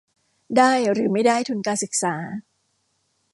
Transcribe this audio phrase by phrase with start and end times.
[0.57, 2.15] ได้หรือไม่ได้ทุนการศึกษา